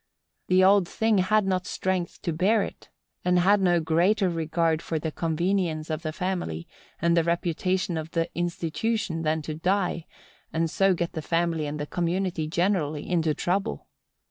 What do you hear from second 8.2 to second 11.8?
institution," than to die, and so get the family and